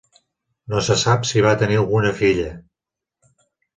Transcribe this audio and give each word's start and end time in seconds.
No 0.73 0.81
se 0.87 0.95
sap 1.01 1.29
si 1.31 1.45
va 1.47 1.53
tenir 1.65 1.77
alguna 1.81 2.15
filla. 2.23 2.49